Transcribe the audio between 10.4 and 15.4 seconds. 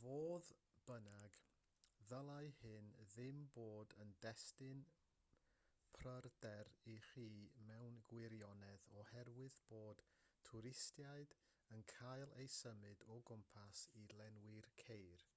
twristiaid yn cael eu symud o gwmpas i lenwi'r ceir